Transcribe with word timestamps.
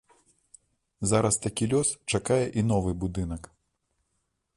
Зараз 1.11 1.37
такі 1.43 1.67
лёс 1.73 1.91
чакае 2.19 2.41
і 2.61 2.65
новы 2.71 2.91
будынак. 3.05 3.43